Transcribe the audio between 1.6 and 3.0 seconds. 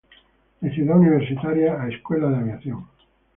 a Escuela de Aviación.